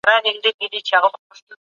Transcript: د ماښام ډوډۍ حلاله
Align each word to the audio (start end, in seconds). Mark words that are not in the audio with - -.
د 0.03 0.03
ماښام 0.05 0.35
ډوډۍ 0.43 0.81
حلاله 0.89 1.09